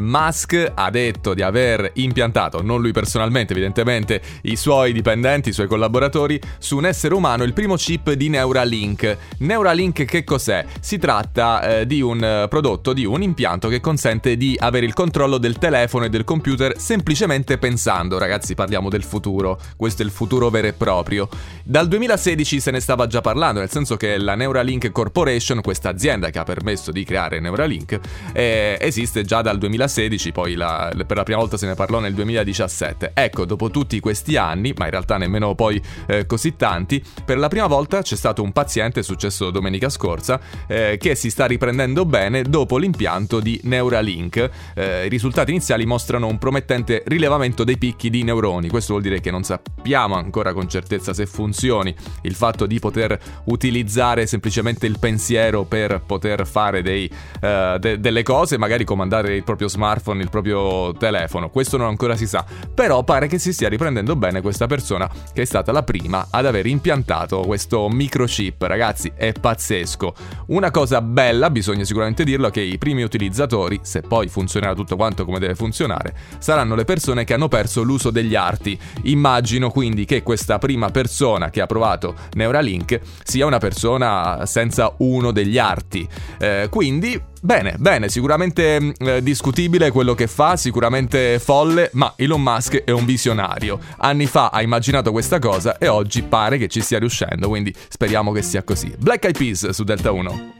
[0.00, 5.66] Musk ha detto di aver impiantato, non lui personalmente evidentemente, i suoi dipendenti, i suoi
[5.66, 9.16] collaboratori, su un essere umano il primo chip di Neuralink.
[9.38, 10.64] Neuralink che cos'è?
[10.80, 14.94] Si tratta eh, di un eh, prodotto, di un impianto che consente di avere il
[14.94, 18.18] controllo del telefono e del computer semplicemente pensando.
[18.18, 21.28] Ragazzi, parliamo del futuro, questo è il futuro vero e proprio.
[21.62, 26.30] Dal 2016 se ne stava già parlando, nel senso che la Neuralink Corporation, questa azienda
[26.30, 27.98] che ha permesso di creare Neuralink,
[28.32, 29.89] eh, esiste già dal 2016,
[30.32, 33.12] poi la, per la prima volta se ne parlò nel 2017.
[33.14, 37.48] Ecco, dopo tutti questi anni, ma in realtà nemmeno poi eh, così tanti, per la
[37.48, 42.04] prima volta c'è stato un paziente, è successo domenica scorsa, eh, che si sta riprendendo
[42.04, 44.50] bene dopo l'impianto di Neuralink.
[44.74, 49.20] Eh, I risultati iniziali mostrano un promettente rilevamento dei picchi di neuroni, questo vuol dire
[49.20, 54.98] che non sappiamo ancora con certezza se funzioni il fatto di poter utilizzare semplicemente il
[54.98, 57.10] pensiero per poter fare dei,
[57.40, 62.14] uh, de- delle cose, magari comandare il proprio smartphone, il proprio telefono, questo non ancora
[62.14, 62.44] si sa,
[62.74, 66.44] però pare che si stia riprendendo bene questa persona che è stata la prima ad
[66.44, 70.14] aver impiantato questo microchip, ragazzi, è pazzesco.
[70.48, 74.96] Una cosa bella, bisogna sicuramente dirlo, è che i primi utilizzatori, se poi funzionerà tutto
[74.96, 78.78] quanto come deve funzionare, saranno le persone che hanno perso l'uso degli arti.
[79.04, 85.30] Immagino quindi che questa prima persona che ha provato Neuralink sia una persona senza uno
[85.30, 86.06] degli arti.
[86.38, 92.84] Eh, quindi Bene, bene, sicuramente eh, discutibile quello che fa, sicuramente folle, ma Elon Musk
[92.84, 93.78] è un visionario.
[93.96, 98.30] Anni fa ha immaginato questa cosa e oggi pare che ci stia riuscendo, quindi speriamo
[98.32, 98.92] che sia così.
[98.98, 100.54] Black Eyed Peas su Delta 1.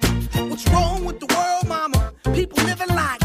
[0.48, 2.12] What's wrong with the world, mama?
[2.32, 3.19] People living like